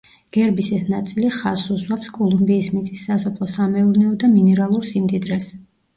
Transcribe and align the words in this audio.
გერბის 0.35 0.67
ეს 0.77 0.87
ნაწილი 0.93 1.27
ხაზს 1.39 1.67
უსვამს 1.75 2.09
კოლუმბიის 2.17 2.71
მიწის 2.77 3.05
სასოფლო-სამეურნეო 3.11 4.15
და 4.25 4.31
მინერალურ 4.33 4.89
სიმდიდრეს. 4.95 5.53